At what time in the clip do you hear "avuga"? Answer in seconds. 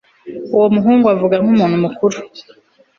1.15-1.35